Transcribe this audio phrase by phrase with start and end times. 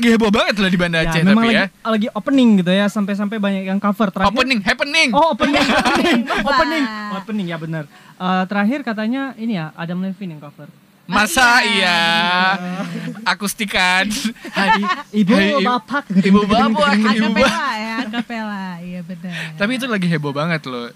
[0.00, 1.66] lagi heboh banget loh di Banda Ya, Aceh memang tapi lagi, ya.
[1.84, 4.32] lagi opening gitu ya, sampai-sampai banyak yang cover terakhir.
[4.32, 5.08] Opening, happening.
[5.12, 6.48] Oh, opening, opening, Bapak.
[6.50, 6.84] opening,
[7.14, 7.84] opening ya benar.
[8.16, 10.72] Eh, terakhir katanya ini ya Adam Levine yang cover.
[11.04, 11.98] Masa iya
[13.24, 14.06] akustikan.
[14.56, 14.80] Hai,
[15.12, 18.62] ibu Hai, ibu- bapak, ibu bapak, ibu Akapela ya, akapela.
[18.80, 19.34] Iya benar.
[19.58, 20.88] Tapi itu lagi heboh banget loh.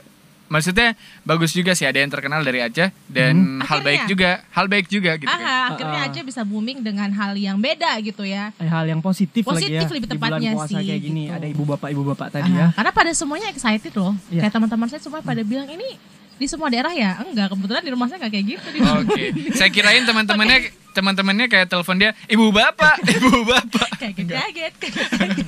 [0.54, 3.82] Maksudnya bagus juga sih ada yang terkenal dari Aceh dan hal Akhirnya.
[3.82, 5.42] baik juga, hal baik juga gitu kan.
[5.42, 8.54] Aha, akhirnya Ah, aja bisa booming dengan hal yang beda gitu ya.
[8.54, 11.22] Eh, hal yang positif, Positif lagi ya lebih di bulan tepatnya puasa sih, kayak gini
[11.26, 11.34] gitu.
[11.34, 12.66] ada ibu bapak ibu bapak tadi Aha, ya.
[12.70, 14.14] Karena pada semuanya excited loh.
[14.30, 14.46] Iya.
[14.46, 15.98] Kayak teman-teman saya semua pada bilang ini
[16.34, 18.66] di semua daerah ya enggak kebetulan di rumah saya enggak kayak gitu
[19.00, 19.22] Oke,
[19.54, 20.58] saya kirain teman-temannya
[20.94, 23.90] teman-temannya kayak telepon dia, ibu bapak, ibu bapak.
[23.98, 24.72] kayak kaget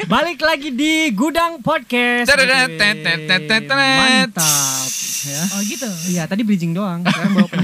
[0.04, 2.26] Balik lagi di Gudang Podcast.
[3.96, 4.88] Mantap
[5.22, 5.42] ya.
[5.48, 7.00] oh gitu Iya, tadi bridging doang.
[7.02, 7.48] Sekarang bawa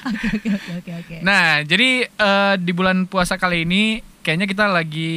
[0.00, 3.82] oke oke oke oke Nah, jadi eh, di bulan puasa kali ini
[4.20, 5.12] kayaknya kita lagi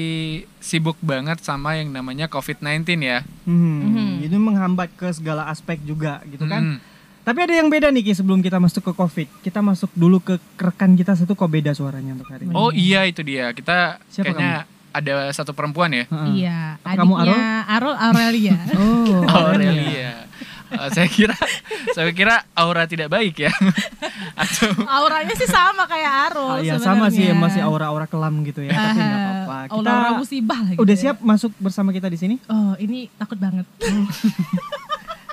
[0.57, 3.21] sibuk banget sama yang namanya COVID-19 ya.
[3.43, 4.09] Hmm, Mhm.
[4.23, 6.77] Itu menghambat ke segala aspek juga gitu kan.
[6.77, 6.92] Hmm.
[7.23, 9.27] Tapi ada yang beda nih Ki sebelum kita masuk ke Covid.
[9.39, 12.53] Kita masuk dulu ke rekan kita satu kok beda suaranya untuk hari ini.
[12.53, 13.55] Oh iya itu dia.
[13.55, 16.05] Kita Siapa kayaknya ada satu perempuan ya.
[16.29, 20.27] Iya Apa kamu, adiknya Arul Aurelia Oh, Aurelia.
[20.73, 21.37] Eh, saya kira
[21.93, 23.53] saya kira aura tidak baik ya.
[24.43, 28.73] Atau auranya sih sama kayak Arul Ah, ya sama sih masih aura-aura kelam gitu ya,
[28.73, 29.57] tapi nggak apa-apa.
[29.69, 31.01] Kita aura musibah lah gitu udah ya.
[31.07, 32.35] siap masuk bersama kita di sini?
[32.49, 33.69] oh ini takut banget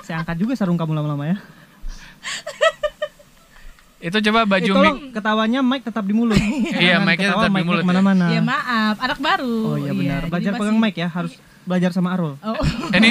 [0.01, 1.37] Saya angkat juga sarung kamu lama-lama ya.
[4.01, 4.77] itu coba baju Eh, mic.
[4.79, 6.37] tolong ketawanya mic tetap di mulut.
[6.75, 7.85] Iya, mic-nya ketawa tetap di mulut ya.
[7.85, 8.25] Ke mana-mana.
[8.27, 10.19] ya maaf anak baru Oh iya benar.
[10.19, 11.33] jadi Belajar masih- pegang mic ya, harus
[11.69, 12.33] belajar sama Arul.
[12.35, 12.57] oh
[12.89, 13.09] Eh, Ini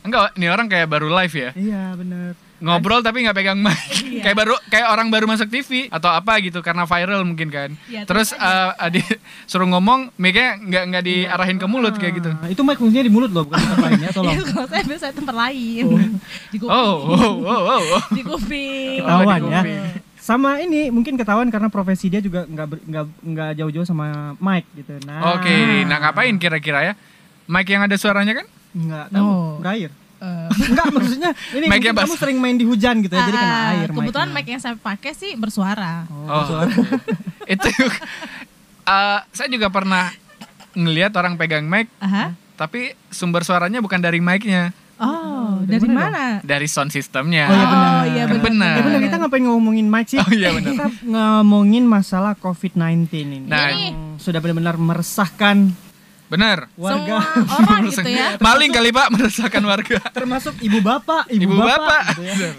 [0.00, 1.50] enggak, ini orang kayak baru live ya.
[1.52, 2.32] Iya benar.
[2.60, 3.76] Ngobrol tapi nggak pegang mic.
[4.10, 4.26] Iya.
[4.26, 7.70] kayak baru kayak orang baru masuk TV atau apa gitu karena viral mungkin kan.
[7.88, 9.00] Iya, Terus eh, adi
[9.48, 12.30] suruh ngomong mic-nya nggak nggak diarahin ke mulut kayak gitu.
[12.36, 14.32] Ah, itu mic fungsinya di mulut loh, bukan tempat lain ya, tolong.
[14.34, 15.84] Iya, kalau saya biasa tempat lain
[16.52, 18.02] di kuping Oh, oh, oh, oh, oh.
[18.16, 19.62] di kuping Ketahuan ya.
[20.20, 25.00] Sama ini mungkin ketahuan karena profesi dia juga nggak nggak nggak jauh-jauh sama mic gitu.
[25.08, 25.38] Nah.
[25.40, 26.94] Oke, nah ngapain kira-kira ya?
[27.48, 28.46] Mic yang ada suaranya kan?
[28.76, 29.24] Nggak tahu.
[29.24, 29.58] No.
[29.64, 29.90] Berair.
[30.20, 32.20] Eh, Enggak maksudnya ini mungkin kamu basah.
[32.20, 33.88] sering main di hujan gitu ya, jadi kena ah, air.
[33.88, 36.68] kebetulan mic yang saya pakai sih bersuara Oh, Oh.
[37.48, 37.68] Itu
[38.84, 40.12] eh, saya juga pernah
[40.72, 42.36] ngelihat orang pegang mic Aha.
[42.54, 47.48] tapi sumber suaranya bukan dari mic-nya, oh dari dari mana mana dari sound systemnya.
[47.48, 47.88] Oh, iya benar.
[47.90, 48.42] Oh, iya benar.
[48.44, 48.74] benar.
[48.76, 50.20] Ya benar kita ngapain ngomongin mic sih?
[50.20, 50.70] Oh, iya benar.
[50.70, 53.36] Kita ngomongin masalah COVID-19 ini.
[53.42, 53.72] Nah.
[53.72, 53.80] yang
[54.16, 55.72] sudah benar-benar meresahkan
[56.30, 56.70] Benar.
[56.72, 57.18] warga.
[57.44, 59.98] semua orang gitu ya Maling kali Pak meresahkan warga.
[60.10, 62.02] Termasuk ibu bapak, ibu, Ibu bapak, bapak.
[62.16, 62.52] gitu ya.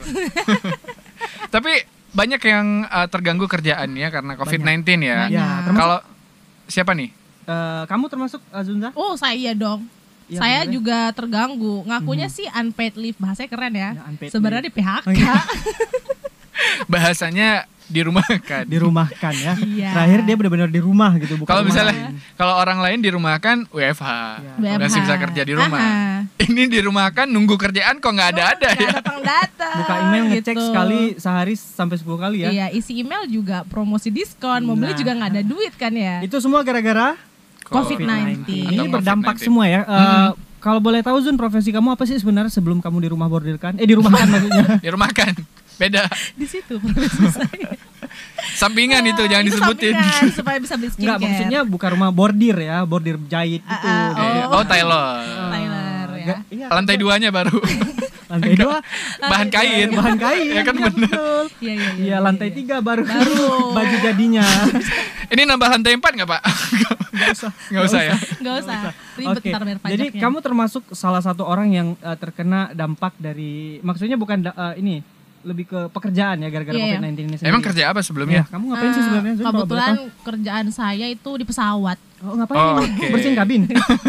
[1.54, 1.74] Tapi
[2.12, 5.20] banyak yang eh, terganggu kerjaannya karena COVID-19 ya.
[5.28, 6.04] Ya, Kalau
[6.66, 7.10] siapa nih?
[7.42, 8.92] eh, kamu termasuk Azunza?
[8.94, 9.88] oh saya dong
[10.28, 10.74] Iya, saya bener ya.
[10.74, 15.36] juga terganggu ngakunya sih unpaid leave bahasanya keren ya, Ya, sebenarnya di PHK Oh, iya.
[16.88, 17.50] Bahasanya
[17.88, 18.64] dirumahkan.
[18.64, 19.54] dirumahkan ya.
[19.58, 19.92] Iya.
[19.92, 22.01] Terakhir dia benar-benar di rumah gitu, bukan Kalau misalnya.
[22.34, 24.10] Kalau orang lain dirumahkan WFH,
[24.58, 24.76] Ya.
[24.76, 25.78] masih bisa kerja di rumah.
[25.78, 26.26] Aha.
[26.42, 28.92] Ini dirumahkan nunggu kerjaan kok nggak ada-ada Nggak ya.
[28.94, 30.66] datang datang buka email ngecek gitu.
[30.66, 32.50] sekali sehari sampai 10 kali ya.
[32.50, 34.98] Iya, isi email juga promosi diskon, mau beli Nah.
[34.98, 36.20] juga nggak ada duit kan ya.
[36.20, 37.16] Itu semua gara-gara
[37.64, 38.44] COVID-19.
[38.70, 39.46] Ini berdampak COVID-19.
[39.46, 39.82] semua ya.
[39.82, 43.76] Eh, Kalau boleh tahu Zun, profesi kamu apa sih sebenarnya sebelum kamu di rumah bordirkan?
[43.76, 44.66] Eh di rumahkan maksudnya.
[44.86, 45.34] Dirumahkan.
[45.76, 46.06] Beda.
[46.32, 47.74] Di situ profesi saya.
[48.62, 49.94] Sampingan itu jangan Itu disebutin.
[49.94, 51.02] sampingan, supaya bisa beli skincare.
[51.02, 53.88] Enggak, maksudnya bukan rumah bordir ya, bordir jahit gitu.
[53.88, 55.06] Ah, ah, Kayak- Oh, Taylor.
[55.50, 56.22] Tyler ya.
[56.22, 57.58] Enggak, iya, Lantai duanya baru.
[58.32, 58.80] lantai dua
[59.20, 59.90] Bahan kain.
[59.92, 60.48] bahan kain.
[60.48, 61.12] Ya kan iya, bener.
[61.60, 63.76] Iya, iya, Iya, lantai tiga baru, Baru.
[63.76, 64.46] baju jadinya.
[65.28, 66.42] Ini nambah lantai empat nggak Pak?
[67.12, 67.52] Enggak usah.
[67.68, 68.16] Nggak usah ya.
[68.40, 68.80] Nggak usah.
[69.12, 70.22] Ribet bayar jadi pajaknya.
[70.24, 75.04] kamu termasuk salah satu orang yang eh, terkena dampak dari, maksudnya bukan eh, ini,
[75.44, 76.98] lebih ke pekerjaan ya gara-gara Iya, iya.
[76.98, 77.50] COVID-19 ini sendiri.
[77.50, 78.44] Emang kerja apa sebelumnya?
[78.46, 79.34] kamu ngapain sih sebenarnya?
[79.34, 81.98] Zun, kalau boleh Kebetulan kerjaan saya itu di pesawat.
[82.20, 82.58] Oh, ngapain?
[82.58, 83.06] Oh, oke.
[83.10, 83.62] Bersihin kabin.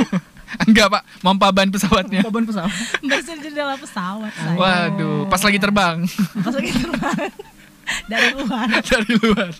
[0.69, 2.20] Enggak Pak, mompa ban pesawatnya.
[2.23, 2.69] Paban pesawat.
[3.08, 4.55] Bersihin jendela pesawat saya.
[4.55, 5.96] Waduh, pas lagi terbang
[6.44, 7.19] Pas lagi terbang
[8.05, 8.67] dari luar.
[8.82, 9.50] dari luar.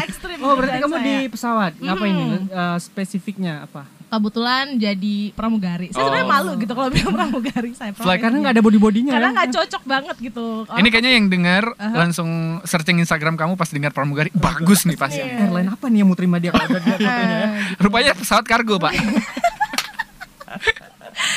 [0.00, 0.38] Ekstrim.
[0.38, 1.04] Oh, berarti kamu saya.
[1.04, 1.72] di pesawat.
[1.78, 2.22] Ngapain Mhm.
[2.22, 2.40] nih?
[2.48, 3.82] Eh, spesifiknya apa?
[4.14, 5.86] Kebetulan jadi pramugari.
[5.88, 6.32] Saya sebenarnya Oh.
[6.32, 7.90] malu gitu kalau bilang pramugari saya.
[7.90, 9.34] Flight Karena nggak ada body-bodinya Karena ya.
[9.34, 10.46] nggak cocok banget gitu.
[10.66, 12.28] Ini kayaknya yang dengar langsung
[12.62, 14.30] searching Instagram kamu pas dengar pramugari.
[14.32, 15.18] Bagus nih pasti.
[15.18, 15.44] Iya.
[15.44, 17.48] Airline apa nih yang mau terima dia kalau udah dia ya?
[17.76, 18.92] Rupanya pesawat kargo, Pak.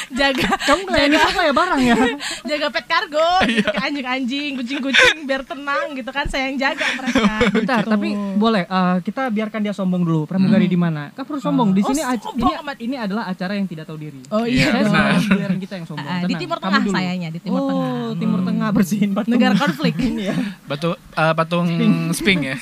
[0.10, 1.98] jaga Kamu ngelayani apa ya barang ya?
[2.50, 7.34] jaga pet kargo gitu kayak anjing-anjing kucing-kucing biar tenang gitu kan saya yang jaga mereka
[7.56, 7.92] Bentar, Gitu.
[7.92, 10.22] tapi boleh eh, kita biarkan dia sombong dulu.
[10.24, 11.12] Pramugari di mana?
[11.12, 11.70] Kan perlu sombong.
[11.70, 12.76] Di Oh, sini ac- sombong ini amat.
[12.80, 14.22] ini adalah acara yang tidak tahu diri.
[14.28, 15.38] oh Iya, iya Saya benar.
[15.38, 16.06] biarin kita yang sombong.
[16.06, 16.96] Ah, di Tenang, Timur kamu Tengah dulu.
[16.96, 17.92] sayanya, di Timur oh, Tengah.
[18.18, 18.48] Timur Hmm.
[18.48, 19.32] Tengah bersihin patung.
[19.34, 20.36] negara konflik ini ya.
[20.64, 21.68] Batu eh, patung
[22.12, 22.56] sping ya.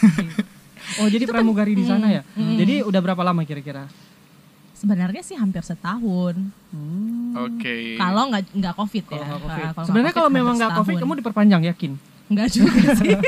[0.96, 2.22] Oh, jadi pramugari di sana ya.
[2.32, 2.56] Hmm.
[2.56, 3.90] Jadi udah berapa lama kira-kira?
[4.76, 6.36] Sebenarnya sih hampir setahun
[6.70, 7.32] Hmm.
[7.38, 7.96] Oke.
[7.96, 9.86] kalau nggak nggak covid ya Kalau nggak COVID.
[9.86, 11.92] Sebenarnya kalau memang nggak covid kamu diperpanjang yakin?
[12.26, 13.16] Nggak juga sih.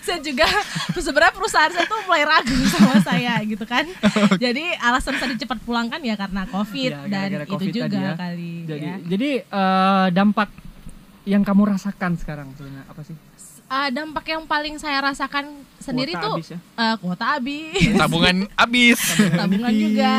[0.00, 0.46] saya juga
[0.92, 3.84] sebenarnya perusahaan saya tuh mulai ragu sama saya gitu kan.
[4.40, 7.86] Jadi alasan saya cepat pulang kan ya karena covid Ya, dan gara-gara itu COVID juga
[7.86, 8.12] tadi ya.
[8.14, 8.94] kali Jadi ya.
[9.04, 10.48] jadi eh, dampak
[11.24, 13.16] yang kamu rasakan sekarang sebenarnya apa sih?
[13.66, 15.46] Ah, dampak yang paling saya rasakan
[15.76, 16.58] sendiri Kuota tuh habis ya?
[16.58, 18.98] eh, kuota habis, Tabungan habis.
[19.38, 20.12] tabungan juga.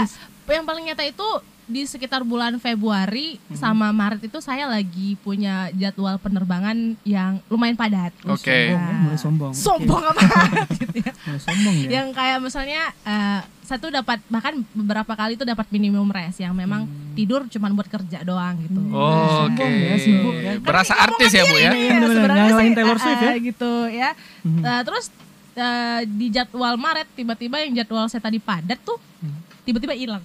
[0.54, 1.28] Yang paling nyata itu
[1.64, 3.56] di sekitar bulan Februari Mhm.
[3.56, 8.12] sama Maret itu saya lagi punya jadwal penerbangan yang lumayan padat.
[8.26, 8.52] Oke.
[8.68, 9.52] Sombong ya, mulai sombong.
[9.54, 10.20] Sombong apa
[10.74, 11.12] gitu ya.
[11.24, 11.90] Mulai sombong ya.
[11.94, 16.84] yang kayak misalnya eh, satu dapat bahkan beberapa kali itu dapat minimum rest yang memang
[16.84, 17.14] Hmm.
[17.14, 18.82] tidur cuman buat kerja doang gitu.
[18.92, 19.64] Oh, Oke.
[19.64, 20.52] Sombong ya, sibuk ya.
[20.60, 21.72] Berasa artis ya, Bu ya?
[21.72, 23.32] Iya, sebenarnya sih, Taylor eh, Swift ya.
[23.32, 24.10] eh, gitu ya.
[24.44, 25.06] Eh, terus
[25.54, 29.40] eh, di jadwal Maret tiba-tiba yang jadwal saya tadi padat tuh Hmm.
[29.64, 30.20] tiba-tiba hilang.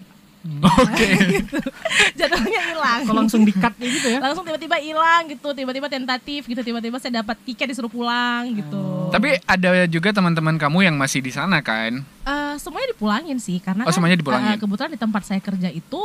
[0.83, 1.09] Oke.
[2.13, 3.01] Jadwalnya hilang.
[3.03, 4.19] Kok langsung di-cut ya gitu ya?
[4.19, 9.09] Langsung tiba-tiba hilang gitu, tiba-tiba tentatif gitu, tiba-tiba saya dapat tiket disuruh pulang gitu.
[9.09, 12.03] Tapi ada juga teman-teman kamu yang masih di sana kan?
[12.23, 14.53] Eh, semuanya dipulangin sih karena Oh, kan, semuanya dipulangin.
[14.53, 16.03] eh, kebetulan di tempat saya kerja itu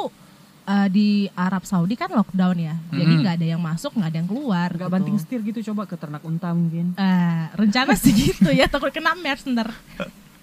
[0.62, 3.22] eh, di Arab Saudi kan lockdown ya, jadi Mm-mm.
[3.26, 4.70] nggak ada yang masuk, nggak ada yang keluar.
[4.70, 4.94] Enggak gitu.
[4.94, 6.94] banting setir gitu coba ke ternak unta mungkin.
[6.94, 9.74] Eh, rencana sih gitu ya, takut kena MERS ntar.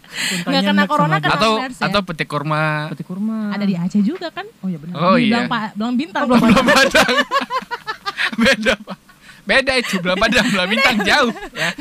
[0.09, 1.29] Untanya kena corona kan?
[1.29, 1.37] aja.
[1.37, 1.69] Atau ya?
[1.69, 2.89] atau petik kurma.
[2.91, 3.53] Peti kurma.
[3.53, 4.47] Ada di Aceh juga kan?
[4.61, 4.95] Oh iya benar.
[4.97, 5.45] Oh Di iya.
[5.45, 6.23] Belang, Belang Bintang.
[6.25, 7.15] Oh, Belang Belang Padang.
[8.43, 8.99] Beda, Pak.
[9.49, 11.73] Beda itu belah padang, belah bintang jauh ya.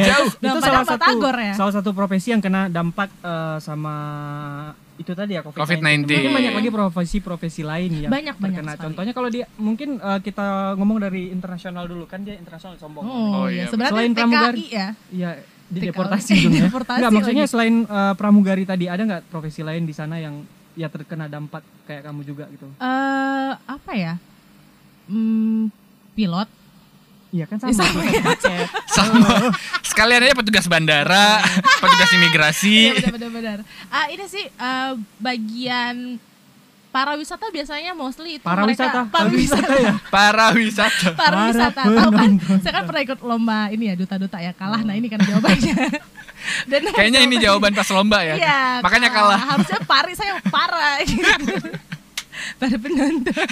[0.00, 0.32] Jauh.
[0.32, 1.52] itu Belang salah satu ya?
[1.52, 3.94] salah satu profesi yang kena dampak eh, sama
[4.96, 5.60] itu tadi ya COVID-19.
[5.60, 6.08] COVID-19.
[6.08, 8.72] Mungkin banyak lagi profesi-profesi lain yang Banyak, banyak terkena.
[8.72, 8.84] sekali.
[8.88, 13.04] Contohnya kalau dia mungkin eh, kita ngomong dari internasional dulu kan dia internasional sombong.
[13.04, 13.68] Oh, Oh, iya.
[13.68, 13.68] iya.
[13.68, 14.64] Sebenarnya Selain TKI pramugari.
[14.72, 14.86] ya.
[15.12, 15.30] Iya,
[15.72, 16.68] di deportasi dong ya.
[16.68, 17.52] Deportasi Enggak, maksudnya lagi.
[17.56, 20.44] selain eh, pramugari tadi ada nggak profesi lain di sana yang
[20.76, 22.68] ya terkena dampak kayak kamu juga gitu?
[22.76, 24.20] Eh, apa ya?
[25.08, 25.72] Hmm,
[26.12, 26.48] pilot.
[27.32, 27.72] Iya kan sama.
[27.72, 28.00] Ya, sama.
[28.36, 28.68] paket.
[28.92, 29.34] Sama.
[29.80, 31.40] Sekalian aja petugas bandara,
[31.80, 32.92] petugas imigrasi.
[32.92, 33.64] Iya benar-benar.
[33.88, 36.20] Ah ini sih eh, bagian
[36.92, 39.92] para wisata biasanya mostly itu Para mereka wisata, para wisata, ya.
[40.12, 41.08] Para wisata.
[41.16, 41.82] para Para wisata.
[41.88, 42.30] Tahu kan?
[42.60, 44.84] Saya kan pernah ikut lomba ini ya duta-duta ya kalah.
[44.84, 45.74] Nah ini kan jawabannya.
[46.68, 48.36] Dan Kayaknya ini jawaban pas lomba ya.
[48.36, 48.60] Iya.
[48.84, 49.40] Makanya kalah.
[49.40, 51.00] Harusnya pari saya para.
[51.08, 51.72] gitu.
[52.60, 53.44] Para penonton.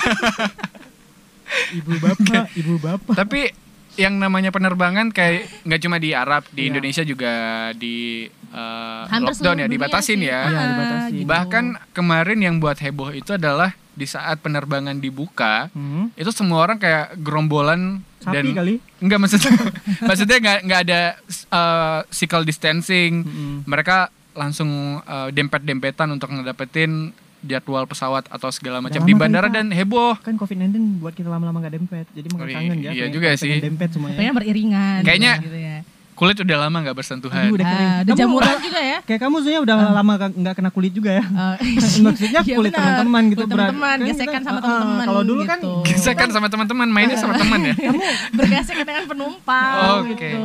[1.79, 3.15] Ibu bapak, ibu bapak.
[3.15, 3.53] Tapi
[3.95, 6.69] yang namanya penerbangan kayak nggak cuma di Arab, di Iya.
[6.69, 7.33] Indonesia juga
[7.73, 10.27] di eh, Hampir lockdown ya, dibatasin sih.
[10.27, 10.41] ya.
[10.45, 11.13] Iya, Ah, dibatasin.
[11.13, 11.27] gitu.
[11.27, 16.11] Bahkan kemarin yang buat heboh itu adalah di saat penerbangan dibuka, Hmm.
[16.13, 18.75] itu semua orang kayak gerombolan Sapi dan kali.
[18.99, 19.53] enggak maksudnya
[20.09, 21.01] maksudnya nggak nggak ada
[21.49, 23.23] uh, physical distancing.
[23.23, 23.55] Mm-mm.
[23.65, 24.71] Mereka langsung
[25.01, 27.11] uh, dempet-dempetan untuk ngedapetin
[27.41, 29.55] jadwal pesawat atau segala macam di kali, bandara Pak.
[29.55, 30.15] dan heboh.
[30.21, 32.07] Kan COVID-19 buat kita lama-lama gak dempet.
[32.11, 32.91] Jadi Oh, makin iya, kangen ya.
[32.93, 33.59] iya juga sih.
[33.59, 34.17] Dempet semuanya.
[34.17, 35.01] Pokoknya beriringan.
[35.03, 35.77] Kayaknya gitu ya.
[36.21, 37.49] Kulit udah lama nggak bersentuhan.
[37.49, 37.81] Aduh, udah kering.
[37.89, 38.99] Ah, udah Kamu- jamuran juga ya.
[39.09, 41.25] Kayak kamu sebenarnya udah lama ka- nggak kena kulit juga ya.
[41.25, 41.57] Eh,
[42.05, 43.43] Maksudnya iya kulit teman-teman gitu.
[43.49, 45.05] Teman-teman, Kan gesekan sama ah, teman-teman.
[45.09, 45.73] Kalau dulu kan gitu.
[45.89, 47.73] Gesekan sama teman-teman, mainnya sama teman ya.
[47.73, 48.05] kamu
[48.37, 50.13] bergesek dengan penumpang Oke.
[50.13, 50.45] gitu.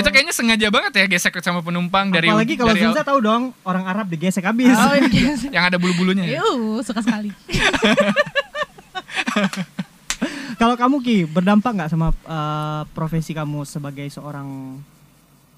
[0.00, 3.84] Itu kayaknya sengaja banget ya gesek sama penumpang dari apalagi kalau Zulza tahu dong orang
[3.84, 4.72] Arab digesek habis.
[4.72, 5.52] Oh, gesek.
[5.56, 6.24] yang ada bulu-bulunya.
[6.24, 6.40] ya?
[6.40, 7.28] Yuh, suka sekali.
[10.60, 14.80] kalau kamu Ki berdampak nggak sama eh, profesi kamu sebagai seorang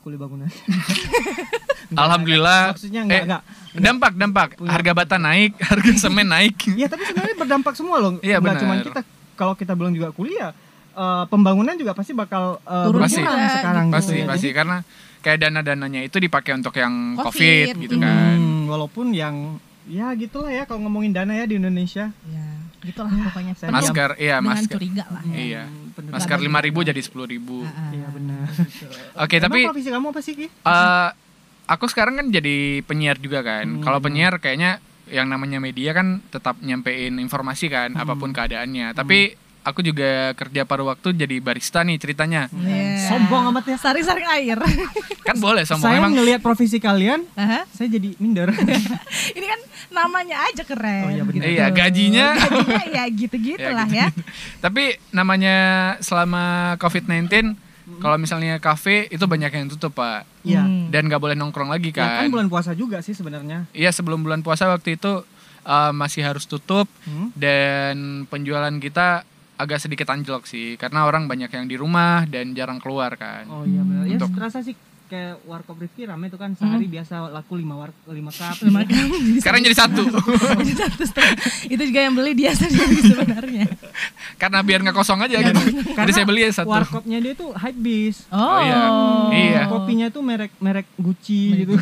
[0.07, 0.47] kuli bangunan?
[2.07, 2.79] Alhamdulillah.
[2.79, 3.43] Maksudnya nggak Eh, nggak.
[3.75, 4.49] Dampak, dampak.
[4.63, 6.55] Harga bata naik, harga semen naik.
[6.71, 8.13] Iya tapi sebenarnya berdampak semua loh.
[8.23, 8.63] Iya, benar.
[8.63, 9.01] cuma kita.
[9.35, 10.55] Kalau kita belum juga kuliah,
[10.95, 13.19] eh, pembangunan juga pasti bakal eh, Turun Pasti.
[13.19, 13.87] sekarang.
[13.91, 14.27] gitu Pasti, ya.
[14.31, 14.77] pasti Jadi, karena
[15.27, 18.03] kayak dana-dananya itu dipakai untuk yang Covid, COVID, gitu mm.
[18.07, 18.39] kan.
[18.39, 19.59] hmm, walaupun yang
[19.91, 22.15] ya gitulah ya kalau ngomongin dana ya di Indonesia.
[22.31, 22.47] Ya,
[22.87, 23.59] gitulah pokoknya.
[23.75, 24.79] Masker, iya dengan masker.
[24.79, 25.23] curiga lah.
[25.27, 25.35] ya.
[25.35, 25.65] Iya.
[25.97, 26.13] Hmm, bener.
[26.13, 27.65] Masker 5000 jadi 10000.
[27.65, 27.91] Ah, ah.
[27.91, 28.45] Iya benar.
[29.25, 30.47] Oke, tapi Emang profesi kamu apa sih Ki?
[30.47, 31.09] eh
[31.67, 33.65] aku sekarang kan jadi penyiar juga kan.
[33.67, 33.83] Hmm.
[33.83, 38.03] Kalau penyiar kayaknya yang namanya media kan tetap nyampein informasi kan Hmm.
[38.03, 38.93] apa pun keadaannya.
[38.93, 39.35] Tapi
[39.67, 42.47] aku juga kerja paruh waktu jadi barista nih ceritanya.
[42.49, 43.11] Iya.
[43.11, 43.77] Sombong amat ya.
[43.77, 44.59] Saring-saring air.
[45.27, 46.15] Kan boleh sombong Saya emang.
[46.15, 47.67] ngelihat profesi kalian, Aha.
[47.69, 48.55] saya jadi minder.
[49.37, 51.03] Ini kan namanya aja keren.
[51.03, 51.43] Oh, iya benar.
[51.43, 52.27] Iya, gajinya.
[52.39, 54.07] Gajinya ya gitu-gitu lah ya.
[54.57, 55.57] Tapi namanya
[55.99, 56.45] selama
[56.79, 57.59] COVID-19
[57.97, 60.27] kalau misalnya kafe itu banyak yang tutup, Pak.
[60.43, 60.63] Iya.
[60.63, 60.91] Hmm.
[60.91, 62.23] Dan nggak boleh nongkrong lagi Ya kan.
[62.23, 63.67] kan bulan puasa juga sih sebenarnya.
[63.71, 65.27] Iya, sebelum bulan puasa waktu itu
[65.63, 67.35] uh, masih harus tutup Hmm.
[67.35, 67.97] dan
[68.27, 73.17] penjualan kita agak sedikit anjlok sih karena orang banyak yang di rumah dan jarang keluar
[73.17, 73.49] kan.
[73.49, 74.05] Oh iya benar.
[74.05, 77.91] Ya Untuk- terasa sih kayak warkop Rifki rame tuh kan sehari biasa laku 5 war
[78.11, 78.57] 5 cup.
[78.67, 78.83] Lima
[79.43, 80.03] Sekarang jadi satu.
[80.61, 81.03] Jadi satu.
[81.71, 83.71] Itu juga yang beli dia sendiri sebenarnya.
[84.43, 85.63] karena biar nggak kosong aja gitu.
[85.95, 86.69] Jadi saya beli ya satu.
[86.75, 88.27] Warkopnya dia tuh hype beast.
[88.35, 88.83] Oh, iya.
[89.31, 89.63] Iya.
[89.71, 91.79] Kopinya tuh merek merek Gucci gitu.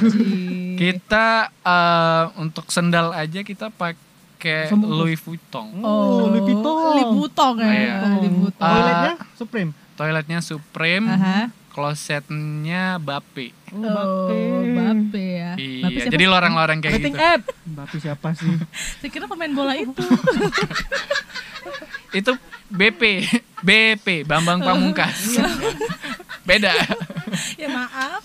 [0.77, 4.14] Kita uh, untuk sendal aja kita pakai
[4.45, 4.69] Terus.
[4.77, 5.67] Louis Vuitton.
[5.81, 6.75] Oh, Louis Vuitton.
[6.93, 7.67] Louis Vuitton ya.
[7.67, 7.95] Iya.
[8.15, 8.61] Louis Vuitton.
[8.61, 8.73] Ah.
[8.75, 9.71] Toiletnya Supreme.
[9.95, 11.39] Toiletnya Supreme, Aha.
[11.71, 13.55] klosetnya Bape.
[13.71, 15.53] Oh, Oh, Bape ya.
[15.55, 16.13] Bape Iya, siapa?
[16.13, 17.23] jadi lorang-lorang kayak Rating gitu.
[17.25, 17.43] app.
[17.65, 18.51] Bape siapa sih?
[18.99, 19.95] Saya kira pemain bola itu.
[22.13, 22.31] Itu
[22.69, 23.27] BP,
[23.61, 25.39] BP, Bambang Pamungkas.
[26.49, 26.71] Beda.
[27.57, 28.23] ya maaf.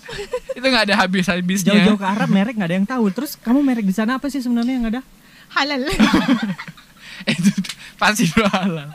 [0.50, 1.72] Itu nggak ada habis-habisnya.
[1.72, 3.10] Jauh-jauh ke Arab merek nggak ada yang tahu.
[3.10, 5.00] Terus kamu merek di sana apa sih sebenarnya yang ada?
[5.50, 5.82] Halal.
[7.32, 7.50] itu
[7.96, 8.88] pasti dua halal.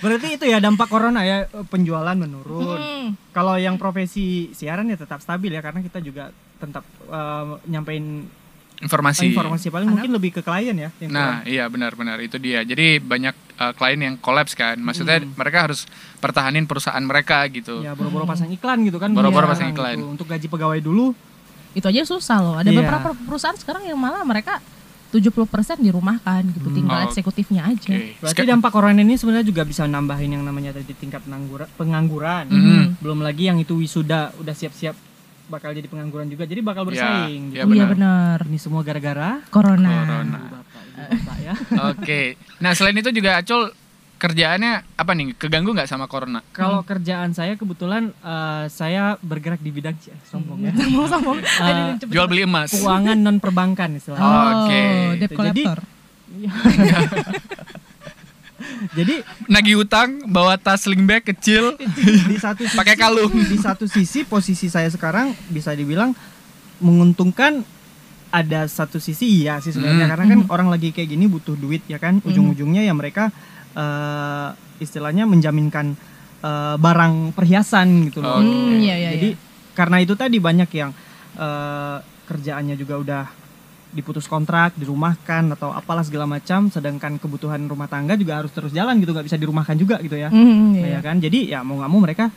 [0.00, 2.80] Berarti itu ya dampak corona ya penjualan menurun.
[2.80, 3.08] Hmm.
[3.30, 8.24] Kalau yang profesi siaran ya tetap stabil ya karena kita juga tetap eh, nyampein
[8.80, 9.36] Informasi.
[9.36, 10.88] informasi paling mungkin lebih ke klien ya.
[11.04, 12.64] yang Nah, iya benar-benar itu dia.
[12.64, 14.80] Jadi banyak uh, klien yang kolaps kan.
[14.80, 15.36] Maksudnya Hmm.
[15.36, 15.84] mereka harus
[16.16, 17.84] pertahanin perusahaan mereka gitu.
[17.84, 19.12] Ya boro-boro pasang iklan gitu kan.
[19.12, 19.84] Boro-boro Iya, pasang gitu.
[19.84, 19.96] iklan.
[20.00, 21.12] Untuk gaji pegawai dulu.
[21.70, 22.56] Itu aja susah loh.
[22.56, 22.78] Ada Iya.
[22.80, 24.58] beberapa perusahaan sekarang yang malah mereka
[25.10, 25.34] 70%
[25.76, 27.06] dirumahkan gitu, tinggal Oh.
[27.06, 27.90] eksekutifnya aja.
[27.90, 28.14] Oke.
[28.22, 31.66] Berarti dampak corona ini sebenarnya juga bisa nambahin yang namanya tadi tingkat pengangguran.
[31.74, 32.44] pengangguran.
[32.46, 32.82] Mhm.
[32.98, 34.94] Belum lagi yang itu wisuda udah siap-siap
[35.46, 36.46] bakal jadi pengangguran juga.
[36.46, 37.42] Jadi bakal Ya, bersaing.
[37.50, 37.74] ya gitu.
[37.74, 38.38] Iya benar.
[38.46, 39.90] Ini semua gara-gara Corona.
[39.90, 40.38] Corona.
[40.38, 41.54] Ibu bapak, ibu bapak ya.
[41.90, 42.20] Oke.
[42.62, 43.66] Nah, selain itu juga Acul
[44.20, 45.32] kerjaannya apa nih?
[45.40, 46.44] Keganggu nggak sama corona?
[46.52, 50.72] Kalau kerjaan saya kebetulan eh, saya bergerak di bidang Cih, sombong ya.
[50.84, 51.38] Sombong-sombong.
[51.40, 52.76] Eh, Jual beli emas.
[52.76, 54.20] Keuangan non perbankan istilahnya.
[54.20, 54.68] Oh.
[54.68, 54.82] Oke.
[54.84, 55.78] Oh, debt Jadi- collector.
[58.92, 61.76] Jadi Nagih utang, bawa tas sling bag kecil,
[62.30, 63.32] di satu sisi, pakai kalung.
[63.32, 66.12] di satu sisi posisi saya sekarang bisa dibilang
[66.80, 67.64] menguntungkan
[68.30, 70.12] ada satu sisi iya sih sebenarnya Hmm.
[70.14, 73.34] karena kan orang lagi kayak gini butuh duit ya kan ujung-ujungnya ya mereka
[73.72, 75.94] eh, istilahnya menjaminkan
[76.40, 78.38] eh, barang perhiasan gitu loh.
[78.38, 78.46] Oke.
[78.46, 79.38] Hmm, iya, iya, Jadi iya.
[79.72, 80.90] karena itu tadi banyak yang
[81.36, 83.22] eh, kerjaannya juga udah
[83.90, 88.94] diputus kontrak, dirumahkan atau apalah segala macam sedangkan kebutuhan rumah tangga juga harus terus jalan
[88.96, 90.30] gitu nggak bisa dirumahkan juga gitu ya.
[90.30, 90.96] Hmm, Nah, iya.
[90.96, 92.30] ya kan jadi ya mau nggak mau mereka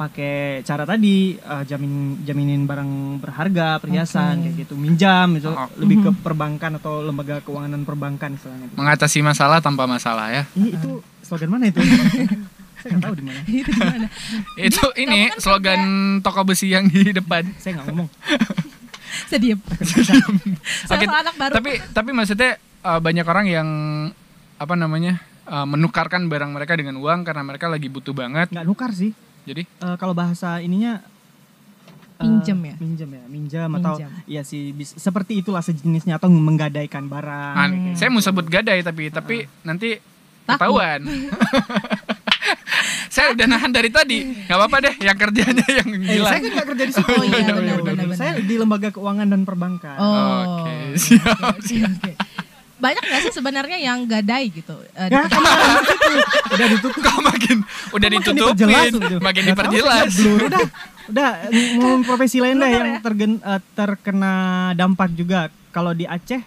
[0.00, 4.44] pakai cara tadi eh, jamin jaminin barang berharga perhiasan Oke.
[4.48, 5.68] kayak gitu minjam itu Oh.
[5.76, 10.42] lebih ke perbankan atau lembaga keuangan dan perbankan istilahnya Mengatasi masalah tanpa masalah ya.
[10.56, 11.84] Ih, itu slogan mana itu
[12.80, 13.72] saya nggak tahu di mana Itu?
[14.72, 15.80] Itu ini kan slogan
[16.24, 17.52] toko besi yang di depan.
[17.60, 18.08] saya nggak ngomong
[19.28, 19.60] Saya diem.
[20.88, 21.52] Anak baru.
[21.60, 23.68] Tapi tapi maksudnya uh, banyak orang yang
[24.56, 25.20] apa namanya?
[25.44, 28.48] uh, menukarkan barang mereka dengan uang karena mereka lagi butuh banget.
[28.48, 29.10] nggak nukar sih
[29.42, 31.08] Jadi Eh, kalau bahasa ininya eh,
[32.20, 32.74] Pinjem ya?
[32.76, 38.08] minjem ya minjam atau iya sih bis- seperti itulah sejenisnya atau menggadaikan barang ah, saya
[38.08, 39.96] mau sebut gadai tapi tapi nanti
[40.42, 40.76] Takut.
[40.76, 41.00] ketahuan.
[43.10, 44.18] saya udah nahan dari tadi.
[44.46, 46.28] nggak apa-apa deh yang kerjanya yang Eh, gila.
[46.28, 48.16] saya kan nggak kerja di situ Oh, iya, benar, benar, benar.
[48.16, 50.62] saya di lembaga keuangan dan perbankan Oh.
[50.62, 52.12] Oke, siap, oke, oke.
[52.80, 54.72] Banyak nggak sih sebenarnya yang gadai gitu?
[54.90, 55.22] Eh, di Ya,
[56.54, 57.00] udah ditutup.
[57.00, 57.56] Kok makin
[57.90, 59.16] udah Makin ditutupin, diperjelas gitu.
[59.20, 60.10] makin tahu, diperjelas.
[60.16, 60.38] blur.
[60.42, 60.64] Udah,
[61.06, 61.30] udah
[61.76, 62.98] mau profesi lain deh yang ya?
[63.00, 64.34] tergen- eh, terkena
[64.72, 65.40] dampak juga.
[65.70, 66.40] Kalau di Aceh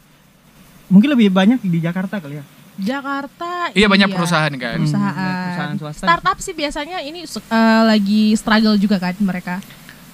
[0.87, 2.45] mungkin lebih banyak di Jakarta kali ya.
[2.75, 3.69] Jakarta.
[3.71, 4.75] Iya banyak perusahaan kan.
[4.75, 5.43] Hmm, Perusahaan.
[5.45, 6.03] perusahaan swasta.
[6.03, 9.61] Startup sih biasanya ini eh, lagi struggle juga kan mereka.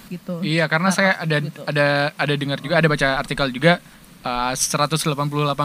[0.09, 0.41] Gitu.
[0.41, 1.61] Iya, karena saya ada gitu.
[1.63, 3.77] ada ada dengar juga, ada baca artikel juga
[4.21, 5.15] uh, 188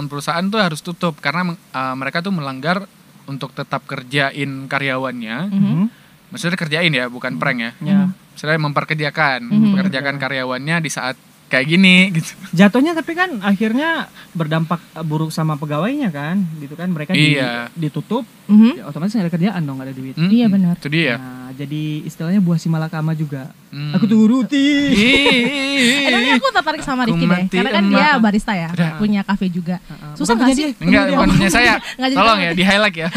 [0.06, 2.86] perusahaan tuh harus tutup karena uh, mereka tuh melanggar
[3.24, 5.36] untuk tetap kerjain karyawannya.
[5.48, 5.60] Mhm.
[5.60, 5.86] Hmm,
[6.28, 7.70] Maksudnya kerjain ya, bukan prank ya.
[7.80, 8.10] ya.
[8.34, 9.54] Maksudnya memperkerjakan, Mhm.
[9.70, 11.14] memperkerjakan karyawannya di saat
[11.46, 12.34] kayak gini gitu.
[12.50, 17.70] Jatuhnya tapi kan akhirnya berdampak eh, buruk sama pegawainya kan, gitu kan mereka Iya.
[17.72, 18.82] ditutup, Mhm.
[18.82, 20.14] ya otomatis nggak ada kerjaan dong, nggak ada duit.
[20.18, 20.74] Hmm, Iya, benar.
[20.76, 21.14] Itu dia.
[21.14, 23.54] Nah, jadi istilahnya buah si malakama juga.
[23.70, 23.94] Hmm.
[23.94, 24.66] Aku turuti.
[24.94, 27.92] Eh, aku tertarik sama Aku Rifki deh, karena kan emak.
[27.92, 28.98] dia barista ya, Udah.
[28.98, 29.78] punya kafe juga.
[29.80, 30.14] Heeh.
[30.14, 30.68] Susah Bukan nggak sih?
[30.78, 31.74] Enggak, bukan punya saya.
[31.98, 33.08] Nggak jadi Tolong ya, di highlight ya.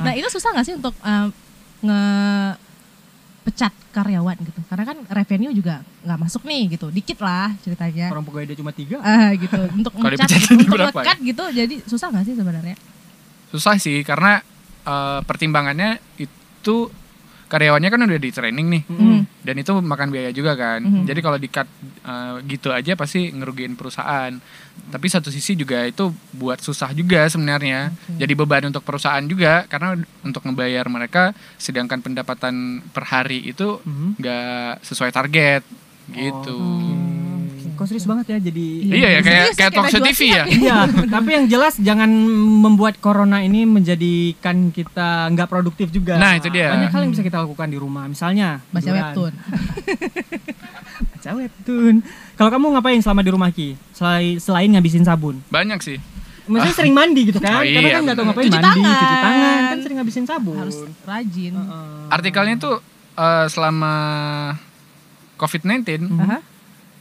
[0.00, 1.26] nah itu susah nggak sih untuk eh,
[1.78, 2.00] nge
[3.46, 8.26] pecat karyawan gitu karena kan revenue juga nggak masuk nih gitu dikit lah ceritanya Orang
[8.26, 8.98] pegawai dia cuma tiga.
[8.98, 11.14] ah gitu untuk jadi untuk berapa ya?
[11.14, 12.74] gitu jadi susah nggak sih sebenarnya
[13.46, 14.42] Susah sih karena
[14.82, 16.90] eh, pertimbangannya itu
[17.46, 18.82] karyawannya kan udah di training nih.
[18.90, 19.18] Mhm.
[19.46, 20.82] Dan itu makan biaya juga kan.
[20.82, 21.04] Mhm.
[21.06, 21.68] Jadi kalau di-cut
[22.06, 24.34] eh, gitu aja pasti ngerugiin perusahaan.
[24.92, 27.94] Tapi satu sisi juga itu buat susah juga sebenarnya.
[28.18, 33.80] Jadi beban untuk perusahaan juga karena untuk ngebayar mereka sedangkan pendapatan per hari itu
[34.20, 35.62] nggak sesuai target
[36.12, 36.58] gitu.
[36.58, 37.15] Oh.
[37.86, 40.42] Kok serius banget ya jadi Iya ya kayak Serius, kayak talk show TV ya.
[40.44, 40.76] Iya,
[41.14, 42.10] tapi yang jelas jangan
[42.58, 46.18] membuat corona ini menjadikan kita nggak produktif juga.
[46.18, 46.66] Nah, itu dia.
[46.68, 48.04] Banyak hal yang bisa kita lakukan di rumah.
[48.04, 49.32] Misalnya baca webtoon
[51.12, 51.94] Baca webtoon.
[52.34, 53.78] Kalau kamu ngapain selama di rumah Ki?
[53.92, 55.38] Selain, selain ngabisin sabun.
[55.46, 56.02] Banyak sih.
[56.44, 57.58] Maksudnya sering mandi gitu kan?
[57.58, 58.34] Oh, Karena iya, kan nggak tahu benar.
[58.34, 58.94] ngapain Cuci mandi, tangan.
[58.96, 60.56] cuci tangan, kan sering ngabisin sabun.
[60.56, 62.02] harus rajin Heeh.
[62.08, 62.76] Artikelnya tuh
[63.16, 63.94] eh, selama
[65.36, 66.18] COVID-19 Mhm.
[66.20, 66.38] Aha.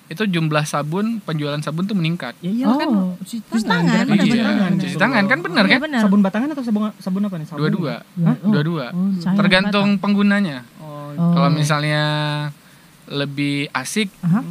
[0.05, 2.37] Itu jumlah sabun penjualan sabun tuh meningkat.
[2.39, 4.05] Ya iyalah kan Oh, cuci cuci tangan.
[4.07, 4.71] cuci Iya, tangan.
[4.77, 5.79] cuci tangan kan benar Iya, kan?
[5.83, 6.01] benar.
[6.05, 7.47] sabun batangan atau sabun sabun apa nih?
[7.47, 7.59] Sabun.
[7.59, 7.95] Dua-dua.
[8.21, 8.35] Hah?
[8.37, 8.51] Oh.
[8.51, 8.85] Dua-dua.
[8.91, 9.33] Oh, dua.
[9.33, 10.61] Tergantung penggunanya.
[10.77, 11.31] Oh, Oh.
[11.31, 12.03] Kalau misalnya
[13.05, 14.41] lebih asik, Aha.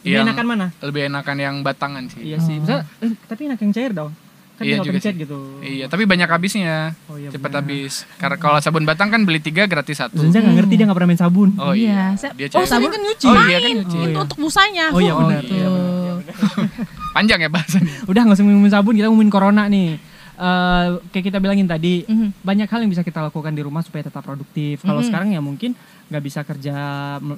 [0.00, 0.66] Lebih yang enakan mana?
[0.80, 2.20] lebih enakan yang batangan sih.
[2.24, 2.56] Iya sih.
[2.56, 2.64] Oh.
[2.64, 4.12] Bisa, eh, tapi enak yang cair dong.
[4.54, 5.22] Kan Iya juga pencet sih.
[5.22, 5.38] gitu.
[5.60, 6.94] Iya, tapi banyak habisnya.
[7.04, 7.26] Oh iya.
[7.28, 8.06] Cepat habis.
[8.16, 10.14] Karena kalau sabun batang kan beli tiga gratis satu.
[10.16, 11.50] Zunza nggak ngerti dia nggak pernah main sabun.
[11.56, 12.14] Oh iya.
[12.14, 13.24] Saya- Dia oh, sabun kan nyuci.
[13.24, 13.96] Oh iya kan nyuci.
[13.96, 14.22] Oh, Itu iya.
[14.22, 14.84] untuk busanya.
[14.88, 15.42] Oh iya, benar.
[15.42, 15.54] gitu.
[15.54, 15.68] Iya,
[17.14, 17.94] Panjang ya bahasanya.
[18.04, 19.98] Udah nggak usah ngomongin sabun, kita ngomongin corona nih.
[20.34, 22.42] Eh, kayak kita bilangin tadi, Mhm.
[22.42, 24.82] banyak hal yang bisa kita lakukan di rumah supaya tetap produktif.
[24.82, 25.06] Kalau Mhm.
[25.06, 26.74] sekarang ya mungkin nggak bisa kerja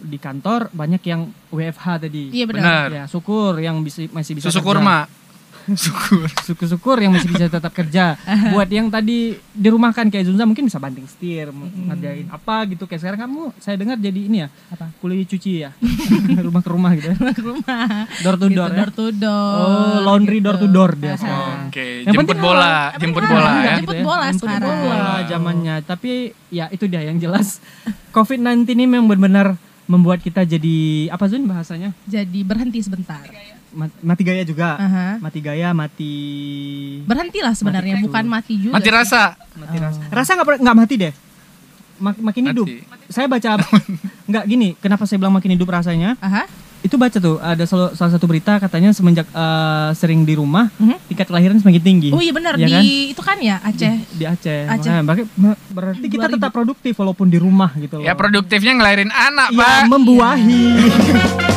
[0.01, 2.29] di kantor, banyak yang WFH tadi.
[2.31, 2.61] Iya benar.
[2.63, 2.89] Benar.
[2.91, 4.69] Ya, syukur yang bisa masih bisa Susu kerja.
[4.81, 4.99] kurma.
[5.69, 6.31] Syukur.
[6.47, 8.15] Syukur-syukur yang masih bisa tetap kerja.
[8.55, 12.63] Buat yang tadi di rumah kan kayak Zunza mungkin bisa banting setir, m- ngerjain apa
[12.67, 12.85] gitu.
[12.85, 14.87] Kayak sekarang kamu saya dengar jadi ini ya, Apa?
[14.97, 15.71] kuliah cuci ya.
[16.47, 17.11] rumah ke rumah gitu.
[17.11, 18.07] Ke rumah.
[18.21, 18.77] Door to Gitu, door ya.
[18.77, 19.57] door to door.
[19.59, 21.19] Oh, laundry door to door dia.
[21.67, 23.75] Oke, Yang jemput penting bola, Tapi jemput bola ya.
[23.77, 24.77] Jemput bola Jemput sekarang.
[24.81, 25.27] bola Wow.
[25.27, 25.77] zamannya.
[25.83, 26.11] Tapi
[26.49, 27.59] ya itu dia yang jelas.
[28.11, 30.77] COVID-19 ini memang benar-benar membuat kita jadi
[31.09, 31.91] apa Zun bahasanya?
[32.05, 33.23] Jadi berhenti sebentar.
[33.77, 34.75] Mat- Mati gaya juga.
[34.75, 35.21] Aha.
[35.21, 36.13] Mati gaya, mati
[37.05, 38.73] Berhentilah sebenarnya, Mati bukan mati juga.
[38.73, 39.37] Mati rasa.
[39.53, 40.01] mati rasa.
[40.09, 41.13] Rasa nggak nggak mati deh.
[41.97, 42.65] Mak- makin hidup.
[42.67, 42.81] Mati.
[43.07, 43.51] Saya baca
[44.31, 44.69] nggak gini.
[44.77, 46.17] Kenapa saya bilang makin hidup rasanya?
[46.19, 46.49] Aha.
[46.79, 50.97] Itu baca tuh ada sel- salah satu berita katanya semenjak eh, sering di rumah Mhm.
[51.07, 52.09] tingkat kelahiran semakin tinggi.
[52.11, 52.83] Oh iya benar Iya di kan?
[53.11, 53.95] itu kan ya Aceh.
[54.09, 54.61] di Aceh.
[54.67, 54.93] Aceh.
[55.01, 56.35] Makanya, berarti, berarti kita 2000.
[56.37, 58.05] tetap produktif walaupun di rumah gitu loh.
[58.05, 59.81] Ya produktifnya ngelahirin anak, Ya Pak.
[59.89, 60.65] membuahi.